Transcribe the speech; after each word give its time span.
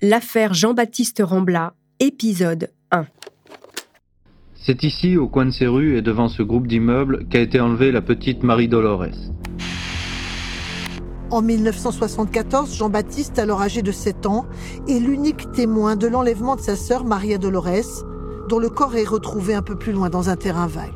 L'affaire 0.00 0.54
Jean-Baptiste 0.54 1.22
Rambla, 1.24 1.74
épisode 1.98 2.70
1. 2.92 3.06
C'est 4.54 4.84
ici, 4.84 5.16
au 5.16 5.26
coin 5.26 5.46
de 5.46 5.50
ces 5.50 5.66
rues 5.66 5.96
et 5.96 6.02
devant 6.02 6.28
ce 6.28 6.44
groupe 6.44 6.68
d'immeubles, 6.68 7.26
qu'a 7.28 7.40
été 7.40 7.58
enlevée 7.58 7.90
la 7.90 8.00
petite 8.00 8.44
Marie 8.44 8.68
Dolores. 8.68 9.32
En 11.30 11.42
1974, 11.42 12.76
Jean-Baptiste, 12.76 13.40
alors 13.40 13.60
âgé 13.60 13.82
de 13.82 13.90
7 13.90 14.26
ans, 14.26 14.46
est 14.86 15.00
l'unique 15.00 15.50
témoin 15.50 15.96
de 15.96 16.06
l'enlèvement 16.06 16.54
de 16.54 16.60
sa 16.60 16.76
sœur 16.76 17.02
Maria 17.04 17.36
Dolores, 17.36 18.04
dont 18.48 18.60
le 18.60 18.70
corps 18.70 18.94
est 18.94 19.02
retrouvé 19.02 19.54
un 19.54 19.62
peu 19.62 19.76
plus 19.76 19.90
loin 19.90 20.10
dans 20.10 20.30
un 20.30 20.36
terrain 20.36 20.68
vague. 20.68 20.92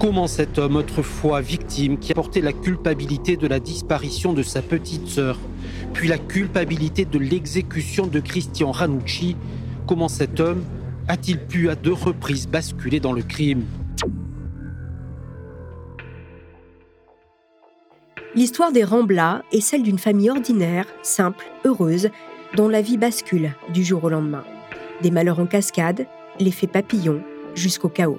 Comment 0.00 0.26
cet 0.26 0.58
homme, 0.58 0.74
autrefois 0.74 1.40
victime, 1.40 1.98
qui 1.98 2.10
a 2.10 2.16
porté 2.16 2.40
la 2.40 2.52
culpabilité 2.52 3.36
de 3.36 3.46
la 3.46 3.60
disparition 3.60 4.32
de 4.32 4.42
sa 4.42 4.60
petite 4.60 5.06
sœur, 5.06 5.38
puis 5.96 6.08
la 6.08 6.18
culpabilité 6.18 7.06
de 7.06 7.18
l'exécution 7.18 8.06
de 8.06 8.20
Christian 8.20 8.70
Ranucci, 8.70 9.34
comment 9.86 10.08
cet 10.08 10.40
homme 10.40 10.62
a-t-il 11.08 11.38
pu 11.38 11.70
à 11.70 11.74
deux 11.74 11.94
reprises 11.94 12.46
basculer 12.46 13.00
dans 13.00 13.14
le 13.14 13.22
crime? 13.22 13.64
L'histoire 18.34 18.72
des 18.72 18.84
Ramblas 18.84 19.40
est 19.52 19.62
celle 19.62 19.82
d'une 19.82 19.98
famille 19.98 20.28
ordinaire, 20.28 20.84
simple, 21.02 21.46
heureuse, 21.64 22.10
dont 22.54 22.68
la 22.68 22.82
vie 22.82 22.98
bascule 22.98 23.54
du 23.72 23.82
jour 23.82 24.04
au 24.04 24.10
lendemain. 24.10 24.44
Des 25.00 25.10
malheurs 25.10 25.40
en 25.40 25.46
cascade, 25.46 26.06
l'effet 26.38 26.66
papillon, 26.66 27.22
jusqu'au 27.54 27.88
chaos. 27.88 28.18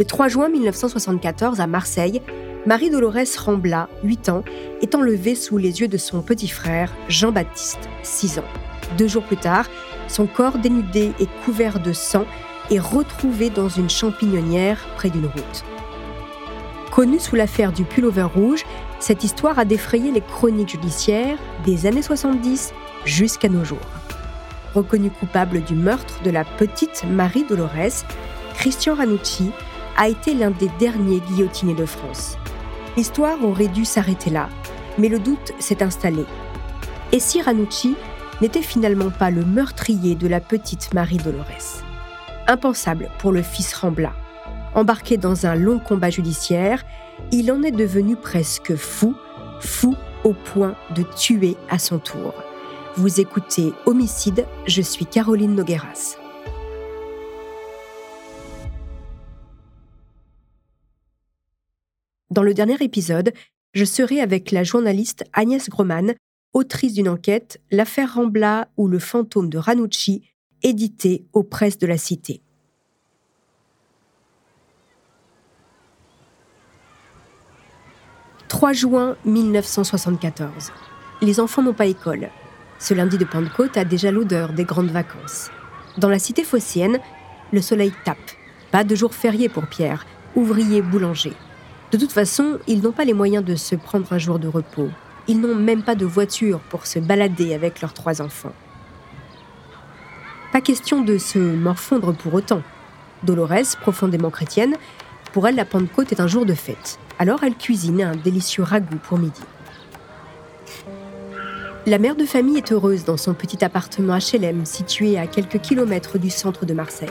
Le 0.00 0.04
3 0.04 0.26
juin 0.26 0.48
1974, 0.48 1.60
à 1.60 1.68
Marseille, 1.68 2.20
Marie-Dolores 2.66 3.38
Rambla, 3.38 3.88
8 4.02 4.28
ans, 4.28 4.44
est 4.82 4.94
enlevée 4.94 5.34
sous 5.34 5.58
les 5.58 5.80
yeux 5.80 5.88
de 5.88 5.96
son 5.96 6.22
petit 6.22 6.48
frère, 6.48 6.92
Jean-Baptiste, 7.08 7.88
6 8.02 8.40
ans. 8.40 8.44
Deux 8.96 9.08
jours 9.08 9.22
plus 9.22 9.36
tard, 9.36 9.66
son 10.08 10.26
corps 10.26 10.58
dénudé 10.58 11.12
et 11.20 11.26
couvert 11.44 11.80
de 11.80 11.92
sang 11.92 12.24
est 12.70 12.78
retrouvé 12.78 13.50
dans 13.50 13.68
une 13.68 13.88
champignonnière 13.88 14.86
près 14.96 15.10
d'une 15.10 15.26
route. 15.26 15.64
Connue 16.90 17.20
sous 17.20 17.36
l'affaire 17.36 17.72
du 17.72 17.84
pullover 17.84 18.24
rouge, 18.34 18.64
cette 18.98 19.22
histoire 19.24 19.58
a 19.58 19.64
défrayé 19.64 20.10
les 20.10 20.20
chroniques 20.20 20.70
judiciaires 20.70 21.38
des 21.64 21.86
années 21.86 22.02
70 22.02 22.72
jusqu'à 23.04 23.48
nos 23.48 23.64
jours. 23.64 23.78
Reconnu 24.74 25.10
coupable 25.10 25.62
du 25.62 25.74
meurtre 25.74 26.20
de 26.24 26.30
la 26.30 26.44
petite 26.44 27.04
Marie 27.08 27.44
Dolores, 27.44 28.04
Christian 28.54 28.94
Ranucci 28.94 29.50
a 29.96 30.08
été 30.08 30.34
l'un 30.34 30.50
des 30.50 30.70
derniers 30.78 31.20
guillotinés 31.20 31.74
de 31.74 31.86
France. 31.86 32.36
L'histoire 32.98 33.44
aurait 33.44 33.68
dû 33.68 33.84
s'arrêter 33.84 34.28
là, 34.28 34.48
mais 34.98 35.08
le 35.08 35.20
doute 35.20 35.52
s'est 35.60 35.84
installé. 35.84 36.24
Et 37.12 37.20
si 37.20 37.40
Ranucci 37.40 37.94
n'était 38.40 38.60
finalement 38.60 39.10
pas 39.10 39.30
le 39.30 39.44
meurtrier 39.44 40.16
de 40.16 40.26
la 40.26 40.40
petite 40.40 40.92
Marie 40.94 41.18
Dolores? 41.18 41.84
Impensable 42.48 43.08
pour 43.20 43.30
le 43.30 43.42
fils 43.42 43.72
Rambla. 43.72 44.10
Embarqué 44.74 45.16
dans 45.16 45.46
un 45.46 45.54
long 45.54 45.78
combat 45.78 46.10
judiciaire, 46.10 46.84
il 47.30 47.52
en 47.52 47.62
est 47.62 47.70
devenu 47.70 48.16
presque 48.16 48.74
fou, 48.74 49.14
fou 49.60 49.94
au 50.24 50.32
point 50.32 50.74
de 50.96 51.04
tuer 51.04 51.56
à 51.70 51.78
son 51.78 52.00
tour. 52.00 52.34
Vous 52.96 53.20
écoutez 53.20 53.72
Homicide, 53.86 54.44
je 54.66 54.82
suis 54.82 55.06
Caroline 55.06 55.54
Nogueras. 55.54 56.16
Dans 62.38 62.44
le 62.44 62.54
dernier 62.54 62.76
épisode, 62.78 63.32
je 63.74 63.84
serai 63.84 64.20
avec 64.20 64.52
la 64.52 64.62
journaliste 64.62 65.24
Agnès 65.32 65.68
Groman, 65.68 66.14
autrice 66.52 66.94
d'une 66.94 67.08
enquête 67.08 67.60
L'affaire 67.72 68.14
Rambla 68.14 68.68
ou 68.76 68.86
le 68.86 69.00
fantôme 69.00 69.50
de 69.50 69.58
Ranucci, 69.58 70.22
éditée 70.62 71.24
aux 71.32 71.42
presses 71.42 71.78
de 71.78 71.88
la 71.88 71.98
Cité. 71.98 72.40
«3 78.46 78.72
juin 78.72 79.16
1974. 79.24 80.70
Les 81.20 81.40
enfants 81.40 81.62
n'ont 81.62 81.74
pas 81.74 81.86
école. 81.86 82.30
Ce 82.78 82.94
lundi 82.94 83.18
de 83.18 83.24
Pentecôte 83.24 83.76
a 83.76 83.84
déjà 83.84 84.12
l'odeur 84.12 84.52
des 84.52 84.62
grandes 84.62 84.92
vacances. 84.92 85.50
Dans 85.96 86.08
la 86.08 86.20
cité 86.20 86.44
phocéenne, 86.44 87.00
le 87.52 87.60
soleil 87.60 87.92
tape. 88.04 88.16
Pas 88.70 88.84
de 88.84 88.94
jour 88.94 89.12
férié 89.12 89.48
pour 89.48 89.66
Pierre, 89.66 90.06
ouvrier 90.36 90.82
boulanger. 90.82 91.32
De 91.90 91.96
toute 91.96 92.12
façon, 92.12 92.58
ils 92.66 92.82
n'ont 92.82 92.92
pas 92.92 93.06
les 93.06 93.14
moyens 93.14 93.42
de 93.42 93.54
se 93.54 93.74
prendre 93.74 94.12
un 94.12 94.18
jour 94.18 94.38
de 94.38 94.46
repos. 94.46 94.90
Ils 95.26 95.40
n'ont 95.40 95.54
même 95.54 95.82
pas 95.82 95.94
de 95.94 96.04
voiture 96.04 96.60
pour 96.68 96.86
se 96.86 96.98
balader 96.98 97.54
avec 97.54 97.80
leurs 97.80 97.94
trois 97.94 98.20
enfants. 98.20 98.52
Pas 100.52 100.60
question 100.60 101.02
de 101.02 101.16
se 101.16 101.38
morfondre 101.38 102.14
pour 102.14 102.34
autant. 102.34 102.62
Dolores, 103.22 103.76
profondément 103.80 104.30
chrétienne, 104.30 104.74
pour 105.32 105.48
elle 105.48 105.54
la 105.54 105.64
Pentecôte 105.64 106.12
est 106.12 106.20
un 106.20 106.26
jour 106.26 106.44
de 106.44 106.54
fête. 106.54 106.98
Alors 107.18 107.42
elle 107.42 107.56
cuisine 107.56 108.02
un 108.02 108.16
délicieux 108.16 108.62
ragoût 108.62 108.98
pour 109.02 109.18
midi. 109.18 109.40
La 111.86 111.98
mère 111.98 112.16
de 112.16 112.26
famille 112.26 112.58
est 112.58 112.70
heureuse 112.70 113.04
dans 113.04 113.16
son 113.16 113.32
petit 113.32 113.64
appartement 113.64 114.18
HLM 114.18 114.66
situé 114.66 115.18
à 115.18 115.26
quelques 115.26 115.60
kilomètres 115.60 116.18
du 116.18 116.28
centre 116.28 116.66
de 116.66 116.74
Marseille. 116.74 117.08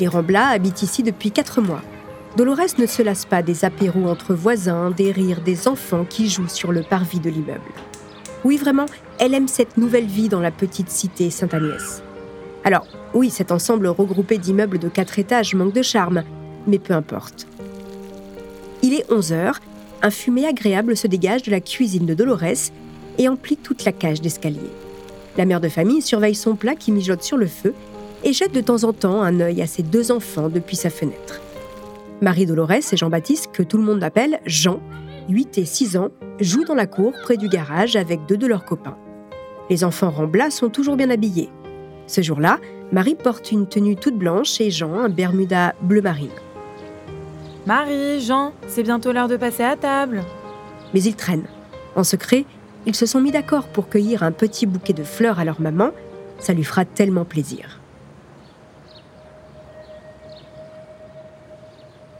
Les 0.00 0.08
Ramblas 0.08 0.48
habitent 0.48 0.82
ici 0.82 1.04
depuis 1.04 1.30
quatre 1.30 1.60
mois 1.60 1.82
Dolores 2.36 2.78
ne 2.78 2.86
se 2.86 3.02
lasse 3.02 3.24
pas 3.24 3.42
des 3.42 3.64
apéros 3.64 4.06
entre 4.06 4.34
voisins, 4.34 4.90
des 4.90 5.10
rires 5.12 5.40
des 5.40 5.66
enfants 5.66 6.04
qui 6.08 6.28
jouent 6.28 6.48
sur 6.48 6.72
le 6.72 6.82
parvis 6.82 7.20
de 7.20 7.30
l'immeuble. 7.30 7.72
Oui, 8.44 8.56
vraiment, 8.56 8.86
elle 9.18 9.34
aime 9.34 9.48
cette 9.48 9.76
nouvelle 9.76 10.06
vie 10.06 10.28
dans 10.28 10.40
la 10.40 10.50
petite 10.50 10.90
cité 10.90 11.30
Sainte-Agnès. 11.30 12.02
Alors, 12.64 12.86
oui, 13.14 13.30
cet 13.30 13.50
ensemble 13.50 13.88
regroupé 13.88 14.38
d'immeubles 14.38 14.78
de 14.78 14.88
quatre 14.88 15.18
étages 15.18 15.54
manque 15.54 15.72
de 15.72 15.82
charme, 15.82 16.22
mais 16.66 16.78
peu 16.78 16.94
importe. 16.94 17.46
Il 18.82 18.94
est 18.94 19.10
11 19.10 19.32
heures, 19.32 19.60
un 20.02 20.10
fumé 20.10 20.46
agréable 20.46 20.96
se 20.96 21.08
dégage 21.08 21.42
de 21.42 21.50
la 21.50 21.60
cuisine 21.60 22.06
de 22.06 22.14
Dolores 22.14 22.70
et 23.18 23.28
emplit 23.28 23.56
toute 23.56 23.84
la 23.84 23.92
cage 23.92 24.20
d'escalier. 24.20 24.70
La 25.36 25.44
mère 25.44 25.60
de 25.60 25.68
famille 25.68 26.02
surveille 26.02 26.34
son 26.34 26.54
plat 26.54 26.76
qui 26.76 26.92
mijote 26.92 27.22
sur 27.22 27.36
le 27.36 27.46
feu 27.46 27.74
et 28.22 28.32
jette 28.32 28.52
de 28.52 28.60
temps 28.60 28.84
en 28.84 28.92
temps 28.92 29.22
un 29.22 29.40
œil 29.40 29.62
à 29.62 29.66
ses 29.66 29.82
deux 29.82 30.12
enfants 30.12 30.48
depuis 30.48 30.76
sa 30.76 30.90
fenêtre. 30.90 31.40
Marie-Dolores 32.20 32.92
et 32.92 32.96
Jean-Baptiste, 32.96 33.50
que 33.52 33.62
tout 33.62 33.78
le 33.78 33.84
monde 33.84 34.02
appelle 34.02 34.40
Jean, 34.44 34.80
8 35.28 35.58
et 35.58 35.64
6 35.64 35.96
ans, 35.96 36.08
jouent 36.40 36.64
dans 36.64 36.74
la 36.74 36.86
cour 36.86 37.12
près 37.22 37.36
du 37.36 37.48
garage 37.48 37.94
avec 37.94 38.26
deux 38.26 38.36
de 38.36 38.46
leurs 38.46 38.64
copains. 38.64 38.96
Les 39.70 39.84
enfants 39.84 40.10
Rambla 40.10 40.50
sont 40.50 40.68
toujours 40.68 40.96
bien 40.96 41.10
habillés. 41.10 41.50
Ce 42.06 42.22
jour-là, 42.22 42.58
Marie 42.90 43.14
porte 43.14 43.52
une 43.52 43.68
tenue 43.68 43.96
toute 43.96 44.16
blanche 44.16 44.60
et 44.60 44.70
Jean 44.70 44.94
un 44.94 45.08
bermuda 45.08 45.74
bleu 45.82 46.00
marine. 46.00 46.30
Marie, 47.66 48.20
Jean, 48.20 48.52
c'est 48.66 48.82
bientôt 48.82 49.12
l'heure 49.12 49.28
de 49.28 49.36
passer 49.36 49.62
à 49.62 49.76
table. 49.76 50.22
Mais 50.94 51.02
ils 51.02 51.14
traînent. 51.14 51.48
En 51.94 52.02
secret, 52.02 52.46
ils 52.86 52.96
se 52.96 53.06
sont 53.06 53.20
mis 53.20 53.30
d'accord 53.30 53.68
pour 53.68 53.88
cueillir 53.88 54.22
un 54.22 54.32
petit 54.32 54.64
bouquet 54.64 54.94
de 54.94 55.04
fleurs 55.04 55.38
à 55.38 55.44
leur 55.44 55.60
maman. 55.60 55.90
Ça 56.38 56.54
lui 56.54 56.64
fera 56.64 56.84
tellement 56.84 57.26
plaisir. 57.26 57.77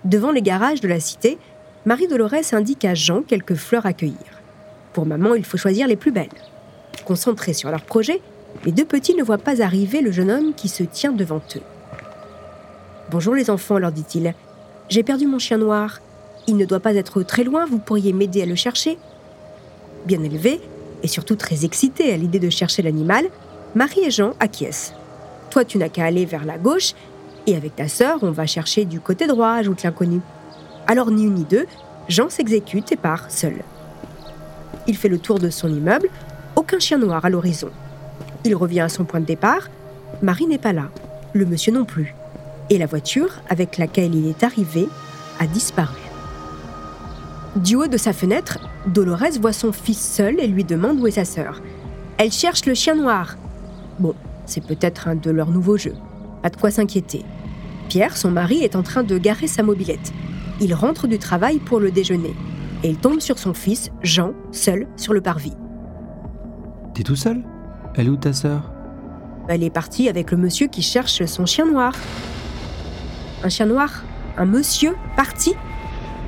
Devant 0.08 0.32
les 0.32 0.40
garages 0.40 0.80
de 0.80 0.88
la 0.88 1.00
cité, 1.00 1.36
Marie-Dolores 1.84 2.52
indique 2.52 2.86
à 2.86 2.94
Jean 2.94 3.20
quelques 3.20 3.56
fleurs 3.56 3.84
à 3.84 3.92
cueillir. 3.92 4.16
Pour 4.94 5.04
maman, 5.04 5.34
il 5.34 5.44
faut 5.44 5.58
choisir 5.58 5.86
les 5.86 5.96
plus 5.96 6.12
belles. 6.12 6.28
Concentrés 7.04 7.52
sur 7.52 7.70
leur 7.70 7.82
projet, 7.82 8.22
les 8.64 8.72
deux 8.72 8.86
petits 8.86 9.14
ne 9.14 9.22
voient 9.22 9.36
pas 9.36 9.60
arriver 9.60 10.00
le 10.00 10.10
jeune 10.10 10.30
homme 10.30 10.54
qui 10.54 10.70
se 10.70 10.82
tient 10.82 11.12
devant 11.12 11.42
eux. 11.56 11.62
Bonjour 13.10 13.34
les 13.34 13.50
enfants, 13.50 13.76
leur 13.76 13.92
dit-il. 13.92 14.32
J'ai 14.88 15.02
perdu 15.02 15.26
mon 15.26 15.38
chien 15.38 15.58
noir. 15.58 16.00
Il 16.46 16.56
ne 16.56 16.64
doit 16.64 16.80
pas 16.80 16.94
être 16.94 17.22
très 17.22 17.44
loin, 17.44 17.66
vous 17.66 17.78
pourriez 17.78 18.14
m'aider 18.14 18.40
à 18.40 18.46
le 18.46 18.54
chercher 18.54 18.96
Bien 20.06 20.22
élevé, 20.22 20.62
et 21.02 21.08
surtout 21.08 21.36
très 21.36 21.66
excité 21.66 22.14
à 22.14 22.16
l'idée 22.16 22.38
de 22.38 22.48
chercher 22.48 22.80
l'animal, 22.80 23.26
Marie 23.74 24.06
et 24.06 24.10
Jean 24.10 24.32
acquiescent. 24.40 24.94
Toi, 25.50 25.66
tu 25.66 25.76
n'as 25.76 25.90
qu'à 25.90 26.06
aller 26.06 26.24
vers 26.24 26.46
la 26.46 26.56
gauche 26.56 26.94
et 27.48 27.56
avec 27.56 27.76
ta 27.76 27.88
sœur, 27.88 28.18
on 28.22 28.30
va 28.30 28.46
chercher 28.46 28.84
du 28.84 29.00
côté 29.00 29.26
droit, 29.26 29.52
ajoute 29.52 29.82
l'inconnu. 29.82 30.20
Alors 30.86 31.10
ni 31.10 31.24
une 31.24 31.34
ni 31.34 31.44
deux, 31.44 31.66
Jean 32.06 32.28
s'exécute 32.28 32.92
et 32.92 32.96
part 32.96 33.30
seul. 33.30 33.54
Il 34.86 34.96
fait 34.96 35.08
le 35.08 35.18
tour 35.18 35.38
de 35.38 35.48
son 35.48 35.68
immeuble, 35.68 36.10
aucun 36.56 36.78
chien 36.78 36.98
noir 36.98 37.24
à 37.24 37.30
l'horizon. 37.30 37.70
Il 38.44 38.54
revient 38.54 38.80
à 38.80 38.90
son 38.90 39.04
point 39.04 39.20
de 39.20 39.24
départ, 39.24 39.68
Marie 40.20 40.46
n'est 40.46 40.58
pas 40.58 40.74
là, 40.74 40.90
le 41.32 41.46
monsieur 41.46 41.72
non 41.72 41.86
plus. 41.86 42.14
Et 42.68 42.76
la 42.76 42.84
voiture 42.84 43.30
avec 43.48 43.78
laquelle 43.78 44.14
il 44.14 44.28
est 44.28 44.44
arrivé 44.44 44.86
a 45.40 45.46
disparu. 45.46 45.96
Du 47.56 47.76
haut 47.76 47.86
de 47.86 47.96
sa 47.96 48.12
fenêtre, 48.12 48.58
Dolores 48.86 49.38
voit 49.40 49.54
son 49.54 49.72
fils 49.72 50.00
seul 50.00 50.38
et 50.38 50.46
lui 50.48 50.64
demande 50.64 51.00
où 51.00 51.06
est 51.06 51.12
sa 51.12 51.24
sœur. 51.24 51.62
Elle 52.18 52.30
cherche 52.30 52.66
le 52.66 52.74
chien 52.74 52.94
noir. 52.94 53.36
Bon, 53.98 54.14
c'est 54.44 54.64
peut-être 54.64 55.08
un 55.08 55.14
de 55.14 55.30
leurs 55.30 55.50
nouveaux 55.50 55.78
jeux. 55.78 55.96
Pas 56.42 56.50
de 56.50 56.56
quoi 56.56 56.70
s'inquiéter. 56.70 57.24
Pierre, 57.88 58.16
son 58.16 58.30
mari, 58.30 58.62
est 58.62 58.76
en 58.76 58.82
train 58.82 59.02
de 59.02 59.16
garer 59.18 59.46
sa 59.46 59.62
mobilette. 59.62 60.12
Il 60.60 60.74
rentre 60.74 61.06
du 61.06 61.18
travail 61.18 61.58
pour 61.58 61.80
le 61.80 61.90
déjeuner. 61.90 62.34
Et 62.82 62.90
il 62.90 62.96
tombe 62.96 63.20
sur 63.20 63.38
son 63.38 63.54
fils, 63.54 63.90
Jean, 64.02 64.32
seul 64.52 64.86
sur 64.96 65.12
le 65.12 65.20
parvis. 65.20 65.54
T'es 66.94 67.02
tout 67.02 67.16
seul? 67.16 67.42
Elle 67.94 68.06
est 68.06 68.10
où 68.10 68.16
ta 68.16 68.32
sœur? 68.32 68.70
Elle 69.48 69.62
est 69.62 69.70
partie 69.70 70.08
avec 70.08 70.30
le 70.30 70.36
monsieur 70.36 70.66
qui 70.66 70.82
cherche 70.82 71.24
son 71.24 71.46
chien 71.46 71.64
noir. 71.64 71.94
Un 73.42 73.48
chien 73.48 73.66
noir? 73.66 74.04
Un 74.36 74.44
monsieur 74.44 74.94
Parti? 75.16 75.54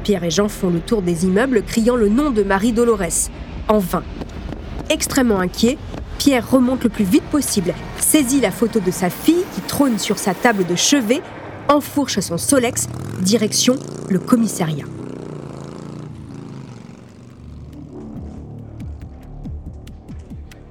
Pierre 0.03 0.25
et 0.25 0.31
Jean 0.31 0.49
font 0.49 0.71
le 0.71 0.81
tour 0.81 1.03
des 1.03 1.27
immeubles 1.27 1.63
criant 1.63 1.97
le 1.97 2.09
nom 2.09 2.31
de 2.31 2.43
Marie 2.43 2.73
Dolores. 2.73 3.29
En 3.69 3.79
vain. 3.79 4.03
Extrêmement 4.89 5.39
inquiet, 5.39 5.77
Pierre 6.19 6.51
remonte 6.51 6.85
le 6.85 6.91
plus 6.91 7.05
vite 7.05 7.25
possible, 7.25 7.75
saisit 7.99 8.41
la 8.41 8.51
photo 8.51 8.81
de 8.81 8.91
sa 8.91 9.11
fille 9.11 9.45
qui 9.55 9.61
trône 9.61 9.99
sur 9.99 10.19
sa 10.19 10.35
table 10.35 10.67
de 10.67 10.75
chevet, 10.75 11.23
enfourche 11.70 12.19
son 12.19 12.37
Solex, 12.37 12.88
direction 13.22 13.76
le 14.08 14.19
commissariat. 14.19 14.87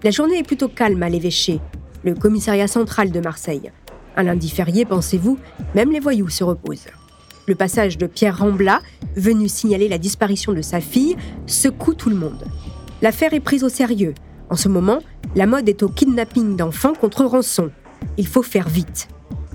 La 0.03 0.11
journée 0.11 0.39
est 0.39 0.43
plutôt 0.43 0.67
calme 0.67 1.01
à 1.01 1.09
l'évêché, 1.09 1.61
le 2.03 2.15
commissariat 2.15 2.67
central 2.67 3.11
de 3.11 3.19
Marseille. 3.21 3.71
Un 4.17 4.23
lundi 4.23 4.49
férié, 4.49 4.85
pensez-vous, 4.85 5.39
même 5.73 5.91
les 5.91 5.99
voyous 6.01 6.29
se 6.29 6.43
reposent. 6.43 6.87
Le 7.47 7.55
passage 7.55 7.97
de 7.97 8.05
Pierre 8.05 8.39
Rambla, 8.39 8.81
venu 9.15 9.47
signaler 9.47 9.87
la 9.87 9.97
disparition 9.97 10.51
de 10.53 10.61
sa 10.61 10.81
fille, 10.81 11.15
secoue 11.47 11.93
tout 11.93 12.09
le 12.09 12.15
monde. 12.15 12.43
L'affaire 13.01 13.33
est 13.33 13.39
prise 13.39 13.63
au 13.63 13.69
sérieux. 13.69 14.13
En 14.49 14.55
ce 14.55 14.67
moment, 14.67 14.99
la 15.35 15.47
mode 15.47 15.69
est 15.69 15.81
au 15.81 15.87
kidnapping 15.87 16.57
d'enfants 16.57 16.93
contre 16.93 17.23
rançon. 17.23 17.71
Il 18.17 18.27
faut 18.27 18.43
faire 18.43 18.67
vite. 18.67 19.07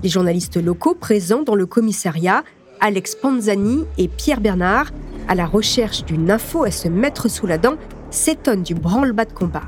Les 0.05 0.11
journalistes 0.11 0.63
locaux 0.63 0.93
présents 0.93 1.41
dans 1.41 1.55
le 1.55 1.65
commissariat, 1.65 2.43
Alex 2.79 3.15
Panzani 3.15 3.85
et 3.97 4.07
Pierre 4.07 4.39
Bernard, 4.39 4.91
à 5.27 5.33
la 5.33 5.47
recherche 5.47 6.05
d'une 6.05 6.29
info 6.29 6.63
à 6.63 6.69
se 6.69 6.87
mettre 6.87 7.27
sous 7.27 7.47
la 7.47 7.57
dent, 7.57 7.73
s'étonnent 8.11 8.61
du 8.61 8.75
branle-bas 8.75 9.25
de 9.25 9.33
combat. 9.33 9.63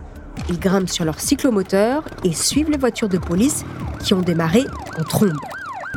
Ils 0.48 0.60
grimpent 0.60 0.92
sur 0.92 1.06
leur 1.06 1.20
cyclomoteur 1.20 2.04
et 2.24 2.34
suivent 2.34 2.70
les 2.70 2.78
voitures 2.78 3.10
de 3.10 3.18
police 3.18 3.66
qui 4.00 4.14
ont 4.14 4.22
démarré 4.22 4.62
en 5.00 5.04
trombe. 5.06 5.40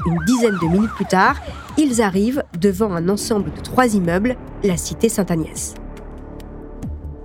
Une 0.06 0.24
dizaine 0.24 0.56
de 0.62 0.68
minutes 0.68 0.94
plus 0.94 1.04
tard, 1.04 1.36
ils 1.76 2.00
arrivent 2.00 2.42
devant 2.58 2.94
un 2.94 3.10
ensemble 3.10 3.52
de 3.52 3.60
trois 3.60 3.94
immeubles, 3.94 4.36
la 4.64 4.78
cité 4.78 5.10
Sainte-Agnès. 5.10 5.74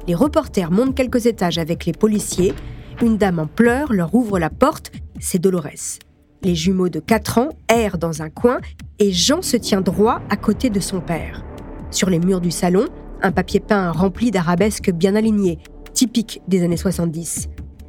Les 0.06 0.16
reporters 0.16 0.70
montent 0.70 0.96
quelques 0.96 1.28
étages 1.28 1.60
avec 1.60 1.86
les 1.86 1.94
policiers. 1.94 2.54
Une 3.02 3.16
dame 3.16 3.40
en 3.40 3.48
pleurs 3.48 3.94
leur 3.94 4.14
ouvre 4.14 4.38
la 4.38 4.50
porte, 4.50 4.92
c'est 5.22 5.40
Dolores. 5.40 6.02
Les 6.46 6.54
jumeaux 6.54 6.90
de 6.90 7.00
4 7.00 7.40
ans 7.40 7.50
errent 7.70 7.98
dans 7.98 8.22
un 8.22 8.30
coin 8.30 8.60
et 9.00 9.12
Jean 9.12 9.42
se 9.42 9.58
tient 9.58 9.82
droit 9.82 10.22
à 10.30 10.38
côté 10.38 10.70
de 10.70 10.80
son 10.80 11.02
père. 11.02 11.44
Sur 11.90 12.08
les 12.12 12.20
murs 12.20 12.40
du 12.40 12.52
salon, 12.52 12.86
un 13.24 13.32
papier 13.32 13.60
peint 13.60 13.92
rempli 13.92 14.30
d'arabesques 14.30 14.92
bien 14.92 15.16
alignées, 15.16 15.58
typique 15.96 16.44
des 16.48 16.64
années 16.64 16.78
70. 16.78 17.48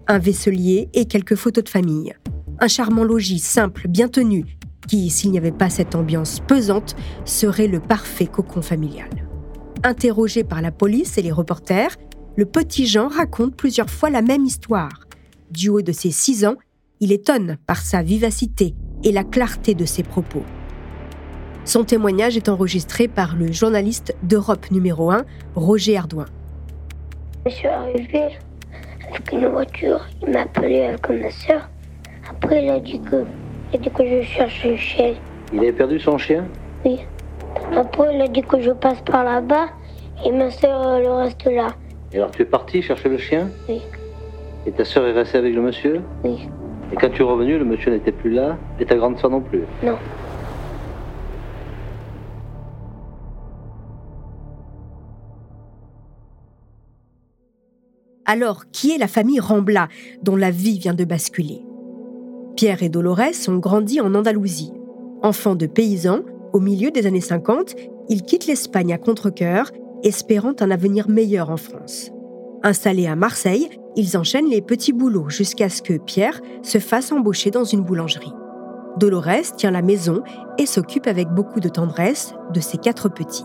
Un 0.09 0.19
vaisselier 0.19 0.89
et 0.95 1.05
quelques 1.05 1.35
photos 1.35 1.65
de 1.65 1.69
famille. 1.69 2.15
Un 2.59 2.67
charmant 2.67 3.05
logis 3.05 3.41
simple, 3.41 3.89
bien 3.89 4.09
tenu, 4.09 4.47
qui, 4.89 5.11
s'il 5.11 5.33
n'y 5.33 5.39
avait 5.39 5.53
pas 5.53 5.69
cette 5.69 5.95
ambiance 5.95 6.41
pesante, 6.41 6.97
serait 7.27 7.69
le 7.69 7.81
parfait 7.81 8.27
cocon 8.27 8.63
familial. 8.63 9.11
Interrogé 9.83 10.45
par 10.45 10.63
la 10.63 10.73
police 10.73 11.19
et 11.19 11.23
les 11.23 11.31
reporters, 11.31 11.95
le 12.37 12.47
petit 12.47 12.87
Jean 12.87 13.09
raconte 13.09 13.55
plusieurs 13.55 13.91
fois 13.91 14.09
la 14.09 14.23
même 14.23 14.47
histoire. 14.47 15.01
Du 15.51 15.69
haut 15.69 15.83
de 15.83 15.93
ses 15.93 16.11
six 16.11 16.47
ans, 16.47 16.57
il 17.01 17.13
étonne 17.13 17.57
par 17.67 17.79
sa 17.79 18.03
vivacité 18.03 18.75
et 19.05 19.13
la 19.13 19.25
clarté 19.25 19.75
de 19.75 19.85
ses 19.85 20.03
propos. 20.03 20.43
Son 21.65 21.85
témoignage 21.85 22.37
est 22.37 22.49
enregistré 22.49 23.09
par 23.09 23.37
le 23.37 23.53
journaliste 23.53 24.17
d'Europe 24.23 24.71
numéro 24.71 25.11
1, 25.11 25.25
Roger 25.55 25.97
Ardouin. 25.97 26.27
Je 27.45 27.51
suis 27.51 27.69
arrivé 27.69 28.37
avec 29.09 29.33
une 29.33 29.47
voiture, 29.49 30.01
il 30.23 30.31
m'a 30.31 30.43
appelé 30.43 30.83
avec 30.83 31.09
ma 31.09 31.31
soeur. 31.31 31.69
Après, 32.29 32.65
il 32.65 32.71
a 32.71 32.81
dit 32.81 33.01
que 33.01 33.25
il 33.73 33.77
a 33.77 33.83
dit 33.83 33.91
que 33.91 34.07
je 34.07 34.23
cherche 34.23 34.65
le 34.65 34.77
chien. 34.77 35.15
Il 35.53 35.59
avait 35.59 35.73
perdu 35.73 35.99
son 35.99 36.19
chien? 36.19 36.47
Oui. 36.85 37.01
Après, 37.75 38.15
il 38.15 38.21
a 38.21 38.29
dit 38.29 38.43
que 38.43 38.61
je 38.61 38.71
passe 38.71 39.01
par 39.03 39.25
là-bas 39.25 39.67
et 40.25 40.31
ma 40.31 40.51
soeur 40.51 41.01
le 41.01 41.11
reste 41.11 41.45
là. 41.47 41.75
Et 42.13 42.17
alors 42.17 42.31
tu 42.31 42.43
es 42.43 42.45
parti 42.45 42.81
chercher 42.81 43.09
le 43.09 43.19
chien? 43.19 43.51
Oui. 43.69 43.81
Et 44.67 44.73
ta 44.73 44.85
soeur 44.85 45.07
est 45.07 45.13
restée 45.13 45.39
avec 45.39 45.55
le 45.55 45.63
monsieur? 45.63 46.01
Oui. 46.25 46.49
Et 46.93 46.97
quand 46.97 47.11
tu 47.11 47.23
es 47.23 47.25
revenu, 47.25 47.59
le 47.59 47.65
monsieur 47.65 47.91
n'était 47.91 48.13
plus 48.13 48.31
là 48.31 48.57
et 48.79 48.87
ta 48.87 48.97
grande 48.97 49.19
soeur 49.19 49.31
non 49.31 49.41
plus 49.41 49.63
Non. 49.83 49.97
Alors, 58.29 58.65
qui 58.73 58.91
est 58.93 58.99
la 58.99 59.07
famille 59.07 59.39
Rambla 59.39 59.89
dont 60.23 60.35
la 60.35 60.51
vie 60.51 60.79
vient 60.79 60.95
de 60.95 61.05
basculer? 61.05 61.65
Pierre 62.57 62.83
et 62.83 62.89
Dolores 62.89 63.49
ont 63.49 63.59
grandi 63.59 64.01
en 64.01 64.15
Andalousie. 64.15 64.73
Enfants 65.23 65.55
de 65.55 65.67
paysans, 65.67 66.21
au 66.53 66.59
milieu 66.59 66.91
des 66.91 67.07
années 67.07 67.21
50, 67.21 67.75
ils 68.09 68.23
quittent 68.23 68.47
l'Espagne 68.47 68.93
à 68.93 68.99
contre-coeur, 68.99 69.71
espérant 70.03 70.55
un 70.61 70.71
avenir 70.71 71.09
meilleur 71.09 71.51
en 71.51 71.57
France. 71.57 72.11
Installés 72.63 73.07
à 73.07 73.15
Marseille, 73.15 73.69
ils 73.97 74.17
enchaînent 74.17 74.49
les 74.49 74.63
petits 74.63 74.93
boulots 74.93 75.29
jusqu'à 75.29 75.69
ce 75.69 75.83
que 75.83 75.99
Pierre 75.99 76.41
se 76.63 76.79
fasse 76.79 77.13
embaucher 77.13 77.51
dans 77.51 77.65
une 77.65 77.83
boulangerie. 77.83 78.33
Dolores 78.99 79.57
tient 79.57 79.71
la 79.71 79.83
maison 79.83 80.23
et 80.59 80.67
s'occupe 80.67 81.07
avec 81.07 81.29
beaucoup 81.29 81.61
de 81.61 81.69
tendresse 81.69 82.35
de 82.53 82.61
ses 82.61 82.79
quatre 82.79 83.09
petits. 83.09 83.45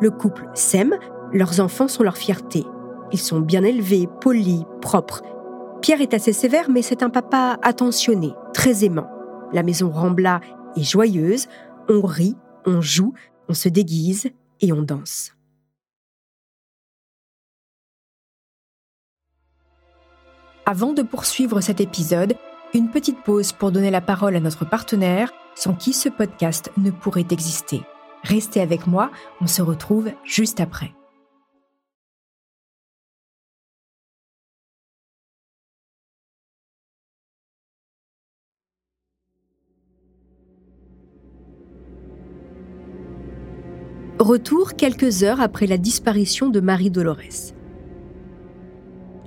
Le 0.00 0.10
couple 0.10 0.48
s'aime, 0.54 0.96
leurs 1.32 1.60
enfants 1.60 1.88
sont 1.88 2.02
leur 2.02 2.16
fierté. 2.16 2.64
Ils 3.12 3.18
sont 3.18 3.40
bien 3.40 3.62
élevés, 3.62 4.08
polis, 4.20 4.62
propres, 4.80 5.22
Pierre 5.84 6.00
est 6.00 6.14
assez 6.14 6.32
sévère, 6.32 6.70
mais 6.70 6.80
c'est 6.80 7.02
un 7.02 7.10
papa 7.10 7.58
attentionné, 7.60 8.32
très 8.54 8.86
aimant. 8.86 9.06
La 9.52 9.62
maison 9.62 9.90
Rambla 9.90 10.40
est 10.78 10.82
joyeuse, 10.82 11.46
on 11.90 12.00
rit, 12.00 12.38
on 12.64 12.80
joue, 12.80 13.12
on 13.50 13.52
se 13.52 13.68
déguise 13.68 14.30
et 14.62 14.72
on 14.72 14.80
danse. 14.80 15.33
Avant 20.66 20.94
de 20.94 21.02
poursuivre 21.02 21.60
cet 21.60 21.82
épisode, 21.82 22.36
une 22.72 22.88
petite 22.88 23.22
pause 23.22 23.52
pour 23.52 23.70
donner 23.70 23.90
la 23.90 24.00
parole 24.00 24.34
à 24.34 24.40
notre 24.40 24.64
partenaire, 24.64 25.30
sans 25.54 25.74
qui 25.74 25.92
ce 25.92 26.08
podcast 26.08 26.72
ne 26.78 26.90
pourrait 26.90 27.26
exister. 27.30 27.82
Restez 28.22 28.62
avec 28.62 28.86
moi, 28.86 29.10
on 29.42 29.46
se 29.46 29.60
retrouve 29.60 30.10
juste 30.24 30.60
après. 30.60 30.94
Retour 44.18 44.76
quelques 44.76 45.24
heures 45.24 45.42
après 45.42 45.66
la 45.66 45.76
disparition 45.76 46.48
de 46.48 46.60
Marie 46.60 46.88
Dolores. 46.88 47.52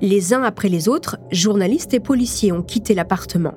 Les 0.02 0.34
uns 0.36 0.44
après 0.44 0.70
les 0.70 0.88
autres, 0.88 1.18
journalistes 1.32 1.94
et 1.96 2.00
policiers 2.00 2.52
ont 2.52 2.62
quitté 2.62 2.94
l'appartement. 2.94 3.56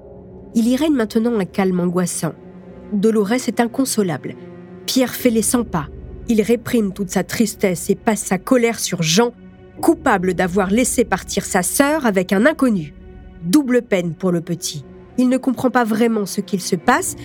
Il 0.54 0.66
y 0.68 0.74
règne 0.74 0.94
maintenant 0.94 1.38
un 1.38 1.44
calme 1.44 1.80
angoissant. 1.80 2.32
Dolores 2.94 3.32
est 3.32 3.60
inconsolable. 3.60 4.36
Pierre 4.86 5.14
fait 5.14 5.30
les 5.30 5.42
100 5.42 5.64
pas. 5.64 5.88
Il 6.28 6.40
réprime 6.40 6.94
toute 6.94 7.10
sa 7.10 7.24
tristesse 7.24 7.90
et 7.90 7.94
passe 7.94 8.22
sa 8.22 8.38
colère 8.38 8.80
sur 8.80 9.02
Jean, 9.02 9.32
coupable 9.82 10.32
d'avoir 10.32 10.70
laissé 10.70 11.04
partir 11.04 11.44
sa 11.44 11.62
sœur 11.62 12.06
avec 12.06 12.32
un 12.32 12.46
inconnu. 12.46 12.94
Double 13.42 13.82
peine 13.82 14.14
pour 14.14 14.32
le 14.32 14.40
petit. 14.40 14.84
Il 15.18 15.28
ne 15.28 15.36
comprend 15.36 15.70
pas 15.70 15.84
vraiment 15.84 16.24
ce 16.24 16.40
qu'il 16.40 16.62
se 16.62 16.76
passe, 16.76 17.16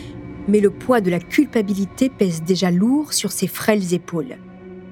mais 0.50 0.60
le 0.60 0.72
poids 0.72 1.00
de 1.00 1.10
la 1.10 1.19
culpabilité 1.19 2.10
pèse 2.10 2.43
déjà 2.43 2.69
lourd 2.69 3.13
sur 3.13 3.31
ses 3.31 3.48
frêles 3.48 3.93
épaules. 3.93 4.36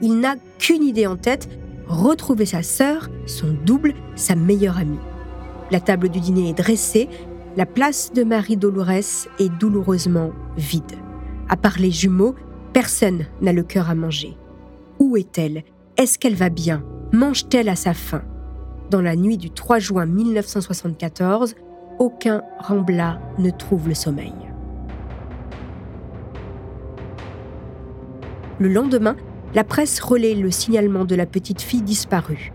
Il 0.01 0.20
n'a 0.20 0.36
qu'une 0.60 0.84
idée 0.84 1.08
en 1.08 1.18
tête, 1.18 1.50
retrouver 1.88 2.46
sa 2.46 2.63
sœur, 2.63 3.10
son 3.25 3.56
double, 3.66 3.94
sa 4.16 4.36
meilleure 4.36 4.78
amie. 4.78 5.00
La 5.72 5.80
table 5.80 6.10
du 6.10 6.20
dîner 6.20 6.50
est 6.50 6.58
dressée, 6.58 7.10
la 7.56 7.66
place 7.66 8.12
de 8.13 8.24
Marie 8.24 8.58
Dolores 8.58 9.28
est 9.40 9.50
douloureusement 9.60 10.32
vide. 10.58 10.98
À 11.50 11.58
part 11.58 11.80
les 11.80 11.92
jumeaux, 11.92 12.36
personne 12.74 13.25
n'a 13.42 13.54
le 13.54 13.63
cœur 13.63 13.90
à 13.90 13.96
manger. 13.96 14.38
Où 15.00 15.18
est-elle? 15.18 15.63
Est-ce 15.98 16.18
qu'elle 16.18 16.36
va 16.36 16.50
bien? 16.50 16.84
Mange-t-elle 17.12 17.70
à 17.70 17.75
sa 17.75 17.94
faim? 17.94 18.24
Dans 18.90 19.02
la 19.02 19.16
nuit 19.16 19.38
du 19.38 19.52
3 19.52 19.80
juin 19.80 20.06
1974, 20.06 21.56
aucun 22.00 22.42
Rambla 22.60 23.20
ne 23.38 23.50
trouve 23.52 23.88
le 23.88 23.94
sommeil. 23.94 24.34
Le 28.60 28.68
lendemain, 28.68 29.16
la 29.55 29.63
presse 29.63 30.00
relaie 30.00 30.36
le 30.36 30.51
signalement 30.51 31.05
de 31.05 31.15
la 31.15 31.25
petite 31.25 31.62
fille 31.62 31.81
disparue. 31.81 32.51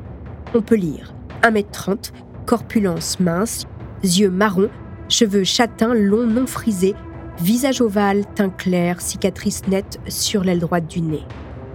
On 0.55 0.63
peut 0.63 0.75
lire 0.75 1.15
1m30, 1.43 2.13
corpulence 2.47 3.21
mince, 3.21 3.67
yeux 4.03 4.31
marrons, 4.31 4.71
cheveux 5.09 5.45
châtains 5.45 5.95
longs 5.95 6.27
non 6.27 6.47
frisés, 6.47 6.95
visage 7.41 7.81
ovale, 7.81 8.25
teint 8.35 8.51
clair, 8.51 9.01
cicatrice 9.01 9.67
nette 9.69 10.01
sur 10.09 10.43
l'aile 10.43 10.59
droite 10.59 10.89
du 10.89 11.01
nez. 11.01 11.25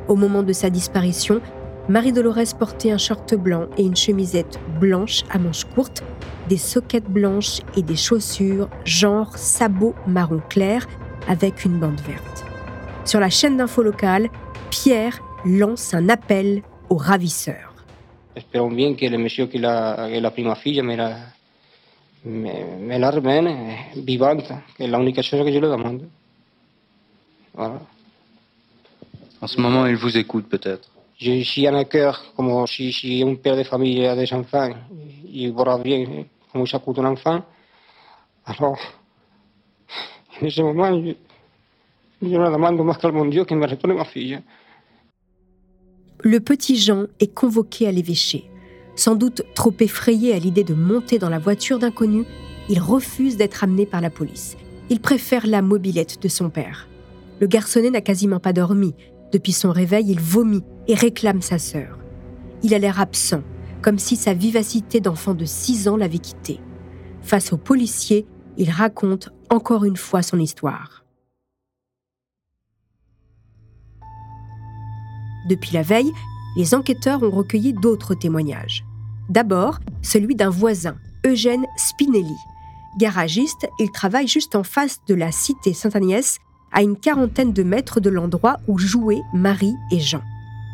Au 0.08 0.16
moment 0.16 0.44
de 0.44 0.52
sa 0.52 0.70
disparition, 0.70 1.42
Marie-Dolores 1.88 2.56
portait 2.58 2.92
un 2.92 2.98
short 2.98 3.36
blanc 3.36 3.68
et 3.78 3.84
une 3.84 3.96
chemisette 3.96 4.60
blanche 4.80 5.24
à 5.30 5.38
manches 5.38 5.66
courtes, 5.66 6.04
des 6.50 6.58
soquettes 6.58 7.10
blanches 7.10 7.62
et 7.78 7.82
des 7.82 7.96
chaussures 7.96 8.70
genre 8.84 9.38
sabot 9.38 9.96
marron 10.08 10.42
clair 10.50 10.86
avec 11.28 11.64
une 11.64 11.80
bande 11.80 12.02
verte. 12.02 12.46
Sur 13.06 13.20
la 13.20 13.30
chaîne 13.30 13.58
d'info 13.58 13.84
locale, 13.84 14.30
Pierre 14.74 15.22
lance 15.46 15.94
un 15.94 16.10
appel 16.10 16.64
aux 16.90 16.98
ravisseurs. 16.98 17.76
Espérons 18.36 18.72
bien 18.72 18.96
que 18.96 19.06
le 19.06 19.20
monsieur 19.20 19.46
qui 19.46 19.60
l'a, 19.60 20.10
qui 20.12 20.20
l'a 20.20 20.32
pris 20.32 20.44
ma 20.44 20.56
fille 20.56 20.82
me 20.82 20.96
la, 20.96 21.16
me, 22.26 22.80
me 22.80 22.98
la 22.98 23.12
ramène 23.12 23.50
vivante, 23.96 24.52
que 24.76 24.84
es 24.84 24.88
la 24.88 24.98
única 24.98 25.22
chose 25.22 25.46
que 25.46 25.52
je 25.52 25.60
le 25.60 25.70
demande. 25.70 26.10
Voilà. 27.54 27.82
En 29.42 29.46
ce 29.46 29.62
moment, 29.62 29.86
il 29.86 29.96
vous 29.96 30.18
écoute 30.18 30.50
peut-être. 30.50 30.90
Je 31.20 31.44
suis 31.44 31.70
en 31.70 31.76
un 31.76 31.84
cœur, 31.84 32.34
comme 32.36 32.66
si, 32.66 32.92
si 32.92 33.22
un 33.22 33.36
père 33.36 33.56
de 33.56 33.64
famille 33.64 34.08
a 34.08 34.16
des 34.16 34.34
enfants, 34.34 34.72
il 35.32 35.54
verra 35.54 35.78
bien 35.78 36.26
comment 36.52 36.66
ça 36.66 36.80
coûte 36.80 36.98
un 36.98 37.06
enfant. 37.06 37.44
Alors, 38.44 38.80
en 40.42 40.50
ce 40.50 40.62
moment, 40.64 41.00
je, 41.00 41.14
ma. 42.24 42.50
Le 46.22 46.40
petit 46.40 46.78
Jean 46.78 47.08
est 47.20 47.34
convoqué 47.34 47.88
à 47.88 47.92
l'évêché. 47.92 48.50
Sans 48.96 49.16
doute 49.16 49.42
trop 49.56 49.74
effrayé 49.80 50.34
à 50.34 50.40
l'idée 50.40 50.64
de 50.64 50.74
monter 50.74 51.20
dans 51.20 51.30
la 51.30 51.40
voiture 51.40 51.80
d'inconnu, 51.80 52.24
il 52.70 52.80
refuse 52.80 53.36
d'être 53.36 53.64
amené 53.64 53.86
par 53.86 54.02
la 54.02 54.10
police. 54.10 54.56
Il 54.90 55.00
préfère 55.02 55.48
la 55.48 55.62
mobilette 55.62 56.22
de 56.22 56.28
son 56.28 56.50
père. 56.50 56.88
Le 57.42 57.48
garçonnet 57.48 57.90
n'a 57.90 58.02
quasiment 58.02 58.40
pas 58.40 58.54
dormi. 58.54 58.94
Depuis 59.32 59.52
son 59.52 59.72
réveil, 59.72 60.06
il 60.10 60.20
vomit 60.20 60.64
et 60.88 60.94
réclame 60.94 61.42
sa 61.42 61.58
sœur. 61.58 61.98
Il 62.62 62.74
a 62.74 62.80
l'air 62.80 63.02
absent, 63.02 63.42
comme 63.82 64.00
si 64.00 64.16
sa 64.16 64.34
vivacité 64.34 65.02
d'enfant 65.02 65.34
de 65.34 65.44
6 65.44 65.88
ans 65.90 65.98
l'avait 65.98 66.20
quitté. 66.20 66.62
Face 67.22 67.52
aux 67.52 67.58
policiers, 67.58 68.26
il 68.58 68.70
raconte 68.70 69.30
encore 69.50 69.84
une 69.84 69.98
fois 69.98 70.22
son 70.22 70.40
histoire. 70.40 71.03
Depuis 75.48 75.74
la 75.74 75.82
veille, 75.82 76.12
les 76.56 76.74
enquêteurs 76.76 77.24
ont 77.24 77.32
recueilli 77.32 77.74
d'autres 77.74 78.16
témoignages. 78.16 78.86
D'abord, 79.30 79.80
celui 80.02 80.36
d'un 80.36 80.50
voisin, 80.50 80.96
Eugène 81.26 81.66
Spinelli. 81.78 82.36
Garagiste, 82.98 83.68
il 83.80 83.92
travaille 83.92 84.28
juste 84.28 84.56
en 84.56 84.64
face 84.64 85.00
de 85.08 85.16
la 85.16 85.32
cité 85.32 85.74
Sainte-Agnès, 85.74 86.38
à 86.72 86.82
une 86.82 86.98
quarantaine 86.98 87.54
de 87.54 87.64
mètres 87.64 88.00
de 88.00 88.10
l'endroit 88.10 88.60
où 88.68 88.78
jouaient 88.78 89.22
Marie 89.34 89.76
et 89.92 90.00
Jean. 90.00 90.22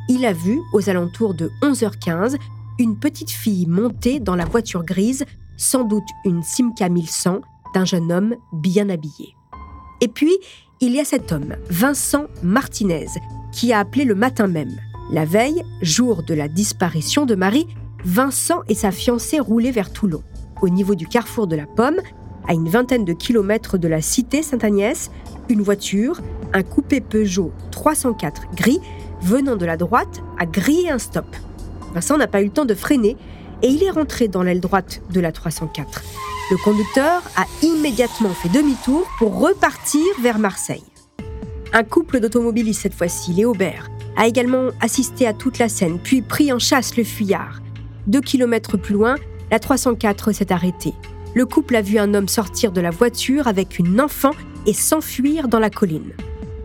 Il 0.07 0.25
a 0.25 0.33
vu, 0.33 0.59
aux 0.73 0.89
alentours 0.89 1.33
de 1.33 1.51
11h15, 1.61 2.37
une 2.79 2.97
petite 2.97 3.31
fille 3.31 3.67
monter 3.67 4.19
dans 4.19 4.35
la 4.35 4.45
voiture 4.45 4.83
grise, 4.83 5.25
sans 5.57 5.83
doute 5.83 6.07
une 6.25 6.41
Simca 6.41 6.89
1100, 6.89 7.41
d'un 7.73 7.85
jeune 7.85 8.11
homme 8.11 8.35
bien 8.53 8.89
habillé. 8.89 9.35
Et 10.01 10.07
puis, 10.07 10.35
il 10.81 10.93
y 10.93 10.99
a 10.99 11.05
cet 11.05 11.31
homme, 11.31 11.55
Vincent 11.69 12.25
Martinez, 12.41 13.07
qui 13.51 13.73
a 13.73 13.79
appelé 13.79 14.05
le 14.05 14.15
matin 14.15 14.47
même. 14.47 14.75
La 15.11 15.25
veille, 15.25 15.63
jour 15.81 16.23
de 16.23 16.33
la 16.33 16.47
disparition 16.47 17.25
de 17.25 17.35
Marie, 17.35 17.67
Vincent 18.05 18.61
et 18.67 18.75
sa 18.75 18.91
fiancée 18.91 19.39
roulaient 19.39 19.71
vers 19.71 19.91
Toulon. 19.91 20.23
Au 20.61 20.69
niveau 20.69 20.95
du 20.95 21.07
carrefour 21.07 21.47
de 21.47 21.55
la 21.55 21.65
Pomme, 21.65 21.99
à 22.47 22.53
une 22.53 22.69
vingtaine 22.69 23.05
de 23.05 23.13
kilomètres 23.13 23.77
de 23.77 23.87
la 23.87 24.01
cité 24.01 24.41
Sainte-Agnès, 24.41 25.11
une 25.49 25.61
voiture, 25.61 26.21
un 26.53 26.63
coupé 26.63 27.01
Peugeot 27.01 27.51
304 27.71 28.49
gris, 28.55 28.79
venant 29.21 29.55
de 29.55 29.65
la 29.65 29.77
droite, 29.77 30.21
a 30.37 30.45
grillé 30.45 30.89
un 30.89 30.99
stop. 30.99 31.25
Vincent 31.93 32.17
n'a 32.17 32.27
pas 32.27 32.41
eu 32.41 32.45
le 32.45 32.51
temps 32.51 32.65
de 32.65 32.73
freiner 32.73 33.17
et 33.61 33.67
il 33.67 33.83
est 33.83 33.91
rentré 33.91 34.27
dans 34.27 34.43
l'aile 34.43 34.61
droite 34.61 35.01
de 35.11 35.19
la 35.19 35.31
304. 35.31 36.03
Le 36.51 36.57
conducteur 36.57 37.21
a 37.35 37.45
immédiatement 37.61 38.29
fait 38.29 38.49
demi-tour 38.49 39.07
pour 39.17 39.39
repartir 39.39 40.01
vers 40.21 40.39
Marseille. 40.39 40.83
Un 41.71 41.83
couple 41.83 42.19
d'automobilistes 42.19 42.81
cette 42.81 42.95
fois-ci, 42.95 43.33
les 43.33 43.45
Aubert, 43.45 43.89
a 44.17 44.27
également 44.27 44.69
assisté 44.81 45.27
à 45.27 45.33
toute 45.33 45.59
la 45.59 45.69
scène, 45.69 45.99
puis 45.99 46.21
pris 46.21 46.51
en 46.51 46.59
chasse 46.59 46.97
le 46.97 47.03
fuyard. 47.03 47.61
Deux 48.07 48.21
kilomètres 48.21 48.77
plus 48.77 48.95
loin, 48.95 49.15
la 49.51 49.59
304 49.59 50.31
s'est 50.31 50.51
arrêtée. 50.51 50.93
Le 51.35 51.45
couple 51.45 51.75
a 51.75 51.81
vu 51.81 51.99
un 51.99 52.13
homme 52.15 52.27
sortir 52.27 52.71
de 52.71 52.81
la 52.81 52.89
voiture 52.89 53.47
avec 53.47 53.77
une 53.77 54.01
enfant 54.01 54.31
et 54.65 54.73
s'enfuir 54.73 55.47
dans 55.47 55.59
la 55.59 55.69
colline. 55.69 56.13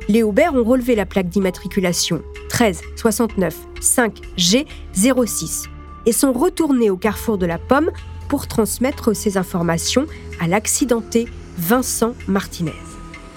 Les 0.09 0.25
ont 0.25 0.33
relevé 0.33 0.95
la 0.95 1.07
plaque 1.07 1.29
d'immatriculation 1.29 2.23
13 2.49 2.81
69 2.97 3.57
5 3.81 4.21
G 4.37 4.67
06 4.95 5.65
et 6.07 6.13
sont 6.13 6.33
retournés 6.33 6.91
au 6.91 6.97
carrefour 6.97 7.39
de 7.39 7.47
la 7.47 7.59
Pomme 7.59 7.91
pour 8.29 8.47
transmettre 8.47 9.15
ces 9.15 9.37
informations 9.37 10.07
à 10.41 10.49
l'accidenté 10.49 11.27
Vincent 11.59 12.15
Martinez. 12.27 12.94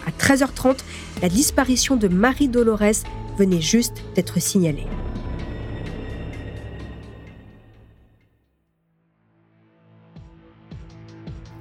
À 0.08 0.12
13h30, 0.12 0.78
la 1.22 1.28
disparition 1.28 1.98
de 1.98 2.08
Marie 2.08 2.48
Dolores 2.48 3.04
venait 3.38 3.60
juste 3.60 3.98
d'être 4.16 4.40
signalée. 4.40 4.88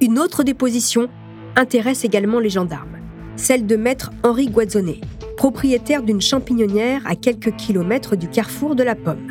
Une 0.01 0.21
autre 0.21 0.45
déposition 0.45 1.09
intéresse 1.57 2.05
également 2.05 2.39
les 2.39 2.51
gendarmes, 2.51 2.99
celle 3.35 3.67
de 3.67 3.75
maître 3.75 4.13
Henri 4.23 4.47
Guazzonnet, 4.47 5.01
propriétaire 5.37 6.05
d'une 6.05 6.21
champignonnière 6.21 7.03
à 7.05 7.17
quelques 7.17 7.57
kilomètres 7.57 8.15
du 8.15 8.29
carrefour 8.29 8.77
de 8.77 8.85
la 8.85 8.95
Pomme. 8.95 9.27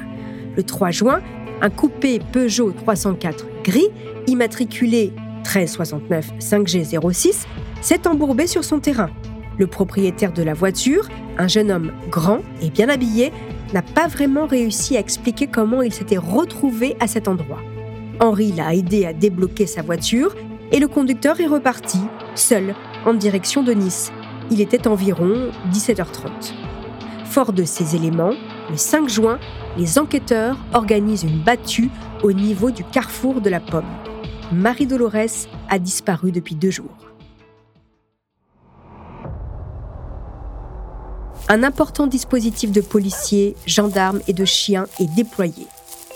Le 0.58 0.64
3 0.64 0.92
juin, 0.92 1.22
un 1.62 1.70
coupé 1.70 2.20
Peugeot 2.34 2.74
304 2.74 3.46
gris, 3.64 3.88
immatriculé 4.28 5.14
1369 5.46 6.34
5G06, 6.40 7.46
s'est 7.86 8.08
embourbé 8.08 8.48
sur 8.48 8.64
son 8.64 8.80
terrain. 8.80 9.12
Le 9.60 9.68
propriétaire 9.68 10.34
de 10.34 10.42
la 10.42 10.56
voiture, 10.56 11.08
un 11.38 11.48
jeune 11.48 11.70
homme 11.70 11.92
grand 12.10 12.40
et 12.60 12.72
bien 12.72 12.90
habillé, 12.90 13.32
n'a 13.76 13.84
pas 13.84 14.08
vraiment 14.08 14.48
réussi 14.48 14.98
à 14.98 15.00
expliquer 15.00 15.46
comment 15.46 15.84
il 15.84 15.94
s'était 15.94 16.18
retrouvé 16.18 16.98
à 17.00 17.06
cet 17.06 17.28
endroit. 17.28 17.62
Henri 18.20 18.54
l'a 18.54 18.74
aidé 18.74 19.06
à 19.06 19.14
débloquer 19.14 19.68
sa 19.68 19.84
voiture 19.84 20.34
et 20.72 20.80
le 20.80 20.88
conducteur 20.88 21.40
est 21.40 21.46
reparti, 21.46 22.00
seul, 22.34 22.74
en 23.06 23.14
direction 23.14 23.62
de 23.62 23.74
Nice. 23.74 24.12
Il 24.50 24.62
était 24.62 24.88
environ 24.88 25.52
17h30. 25.72 26.54
Fort 27.26 27.54
de 27.54 27.66
ces 27.66 27.96
éléments, 27.96 28.34
le 28.72 28.78
5 28.78 29.08
juin, 29.08 29.38
les 29.78 30.00
enquêteurs 30.00 30.58
organisent 30.74 31.24
une 31.24 31.44
battue 31.44 31.92
au 32.24 32.32
niveau 32.32 32.72
du 32.72 32.84
carrefour 32.84 33.42
de 33.42 33.50
la 33.52 33.60
Pomme. 33.60 33.86
Marie 34.52 34.88
Dolores 34.88 35.48
a 35.70 35.78
disparu 35.78 36.32
depuis 36.32 36.56
deux 36.56 36.72
jours. 36.72 37.15
Un 41.48 41.62
important 41.62 42.08
dispositif 42.08 42.72
de 42.72 42.82
policiers, 42.82 43.56
gendarmes 43.68 44.20
et 44.28 44.34
de 44.34 44.46
chiens 44.46 44.88
est 45.00 45.14
déployé. 45.16 45.68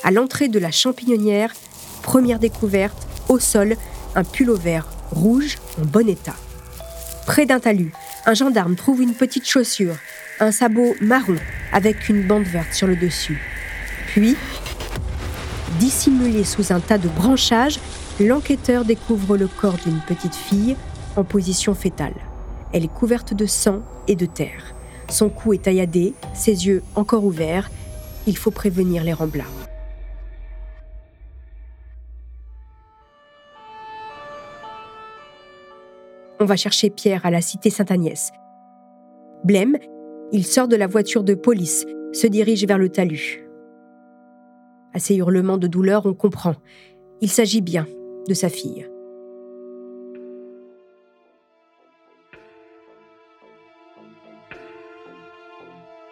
À 0.04 0.10
l'entrée 0.10 0.48
de 0.48 0.58
la 0.58 0.72
champignonnière, 0.72 1.54
première 2.02 2.40
découverte, 2.40 3.08
au 3.28 3.38
sol, 3.38 3.76
un 4.16 4.24
pull 4.24 4.52
vert 4.54 4.88
rouge 5.12 5.58
en 5.80 5.86
bon 5.86 6.10
état. 6.10 6.36
Près 7.28 7.46
d'un 7.46 7.60
talus, 7.60 7.94
un 8.26 8.34
gendarme 8.34 8.76
trouve 8.76 9.04
une 9.04 9.14
petite 9.14 9.48
chaussure, 9.48 9.98
un 10.40 10.52
sabot 10.52 10.96
marron 11.00 11.36
avec 11.72 12.10
une 12.10 12.26
bande 12.26 12.46
verte 12.46 12.74
sur 12.74 12.88
le 12.88 12.96
dessus. 12.96 13.40
Puis, 14.08 14.36
dissimulé 15.80 16.44
sous 16.44 16.74
un 16.74 16.80
tas 16.80 16.98
de 16.98 17.08
branchages, 17.08 17.80
l'enquêteur 18.20 18.84
découvre 18.84 19.38
le 19.38 19.48
corps 19.48 19.78
d'une 19.86 20.00
petite 20.08 20.36
fille 20.36 20.76
en 21.16 21.24
position 21.24 21.76
fétale. 21.76 22.16
Elle 22.74 22.86
est 22.86 22.94
couverte 22.94 23.36
de 23.36 23.46
sang 23.46 23.84
et 24.08 24.16
de 24.16 24.26
terre. 24.26 24.74
Son 25.10 25.30
cou 25.30 25.54
est 25.54 25.64
tailladé, 25.64 26.14
ses 26.34 26.68
yeux 26.68 26.84
encore 26.96 27.24
ouverts. 27.24 27.70
Il 28.28 28.38
faut 28.38 28.52
prévenir 28.52 29.04
les 29.04 29.14
remblards. 29.14 29.48
On 36.40 36.46
va 36.46 36.56
chercher 36.56 36.90
Pierre 36.90 37.26
à 37.26 37.32
la 37.32 37.42
cité 37.42 37.70
Sainte-Agnès. 37.70 38.32
Blême, 39.44 39.78
il 40.32 40.46
sort 40.46 40.68
de 40.68 40.76
la 40.76 40.88
voiture 40.88 41.24
de 41.24 41.34
police, 41.34 41.86
se 42.14 42.28
dirige 42.28 42.66
vers 42.66 42.78
le 42.78 42.90
talus. 42.90 43.44
À 44.94 45.00
ses 45.00 45.16
hurlements 45.16 45.58
de 45.58 45.68
douleur, 45.68 46.06
on 46.06 46.14
comprend. 46.14 46.56
Il 47.20 47.30
s'agit 47.30 47.62
bien 47.62 47.88
de 48.28 48.34
sa 48.34 48.48
fille. 48.48 48.88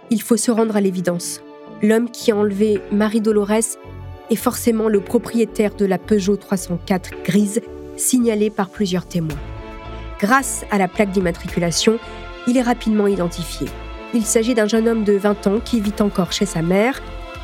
Il 0.09 0.21
faut 0.21 0.37
se 0.37 0.51
rendre 0.51 0.77
à 0.77 0.81
l'évidence. 0.81 1.41
L'homme 1.81 2.09
qui 2.09 2.31
a 2.31 2.35
enlevé 2.35 2.81
Marie 2.91 3.21
Dolores 3.21 3.77
est 4.29 4.35
forcément 4.35 4.87
le 4.87 5.01
propriétaire 5.01 5.75
de 5.75 5.85
la 5.85 5.97
Peugeot 5.97 6.37
304 6.37 7.23
grise, 7.23 7.61
signalée 7.97 8.49
par 8.49 8.69
plusieurs 8.69 9.05
témoins. 9.05 9.37
Grâce 10.19 10.65
à 10.71 10.77
la 10.77 10.87
plaque 10.87 11.11
d'immatriculation, 11.11 11.99
il 12.47 12.57
est 12.57 12.61
rapidement 12.61 13.07
identifié. 13.07 13.67
Il 14.13 14.25
s'agit 14.25 14.53
d'un 14.53 14.67
jeune 14.67 14.87
homme 14.87 15.03
de 15.03 15.13
20 15.13 15.47
ans 15.47 15.59
qui 15.63 15.81
vit 15.81 15.93
encore 15.99 16.31
chez 16.31 16.45
sa 16.45 16.61
mère. 16.61 17.01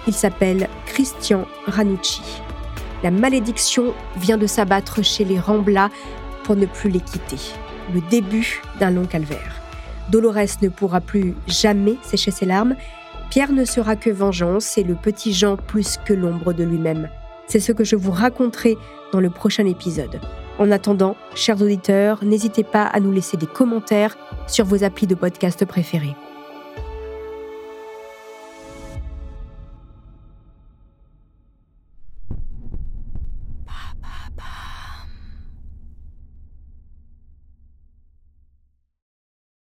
Il 0.08 0.14
s'appelle 0.14 0.70
Christian 0.86 1.46
Ranucci. 1.68 2.22
La 3.04 3.12
malédiction 3.12 3.94
vient 4.16 4.38
de 4.38 4.48
s'abattre 4.48 5.04
chez 5.04 5.26
les 5.26 5.40
Rambla 5.40 5.90
pour 6.46 6.56
ne 6.56 6.66
plus 6.66 6.90
les 6.90 7.02
quitter. 7.02 7.40
Le 7.94 8.00
début 8.10 8.62
d'un 8.80 8.92
long 8.92 9.06
calvaire. 9.06 9.63
Dolores 10.10 10.62
ne 10.62 10.70
pourra 10.70 11.02
plus 11.02 11.36
jamais 11.48 11.98
sécher 12.04 12.32
ses 12.32 12.46
larmes. 12.46 12.76
Pierre 13.30 13.52
ne 13.52 13.66
sera 13.66 13.96
que 13.96 14.10
vengeance 14.10 14.78
et 14.78 14.84
le 14.84 14.96
petit 14.96 15.34
Jean 15.34 15.58
plus 15.58 15.98
que 16.06 16.14
l'ombre 16.14 16.54
de 16.54 16.64
lui-même. 16.64 17.10
C'est 17.48 17.60
ce 17.60 17.72
que 17.72 17.84
je 17.84 17.96
vous 17.96 18.12
raconterai 18.12 18.78
dans 19.12 19.20
le 19.20 19.30
prochain 19.30 19.66
épisode. 19.66 20.20
En 20.60 20.72
attendant, 20.72 21.16
chers 21.36 21.62
auditeurs, 21.62 22.24
n'hésitez 22.24 22.64
pas 22.64 22.84
à 22.84 23.00
nous 23.00 23.12
laisser 23.12 23.38
des 23.38 23.48
commentaires 23.48 24.18
sur 24.48 24.66
vos 24.66 24.84
applis 24.84 25.08
de 25.08 25.16
podcast 25.16 25.66
préférés. 25.66 26.16